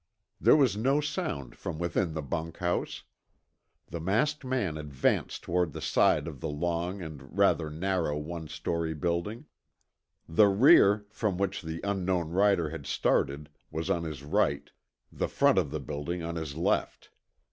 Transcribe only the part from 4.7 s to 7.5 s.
advanced toward the side of the long and